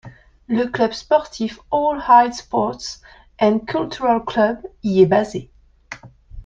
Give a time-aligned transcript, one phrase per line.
[0.47, 3.03] Le club sportif Al Hidd Sports
[3.39, 5.51] and Cultural Club y est basé.